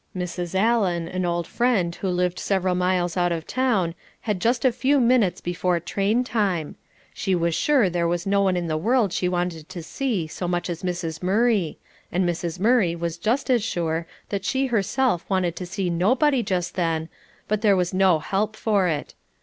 Mrs. 0.17 0.55
Allan, 0.55 1.07
an 1.07 1.25
old 1.25 1.45
friend 1.45 1.93
who 1.93 2.09
lived 2.09 2.39
several 2.39 2.73
miles 2.73 3.15
out 3.17 3.31
of 3.31 3.45
town, 3.45 3.93
had 4.21 4.41
just 4.41 4.65
a 4.65 4.71
few 4.71 4.99
minutes 4.99 5.41
before 5.41 5.79
train 5.79 6.23
time; 6.23 6.75
she 7.13 7.35
was 7.35 7.53
sure 7.53 7.87
there 7.87 8.07
was 8.07 8.25
no 8.25 8.41
one 8.41 8.57
in 8.57 8.65
the 8.65 8.79
world 8.79 9.13
she 9.13 9.29
wanted 9.29 9.69
to 9.69 9.83
see 9.83 10.25
so 10.25 10.47
much 10.47 10.71
as 10.71 10.81
Mrs. 10.81 11.21
Murray, 11.21 11.77
and 12.11 12.27
Mrs. 12.27 12.59
Murray 12.59 12.95
was 12.95 13.19
just 13.19 13.47
as 13.51 13.61
sure 13.63 14.07
that 14.29 14.43
she 14.43 14.65
herself 14.65 15.23
wanted 15.29 15.55
to 15.57 15.67
see 15.67 15.91
nobody 15.91 16.41
just 16.41 16.73
then, 16.73 17.07
but 17.47 17.61
there 17.61 17.75
was 17.75 17.93
no 17.93 18.17
help 18.17 18.55
for 18.55 18.87
it. 18.87 19.13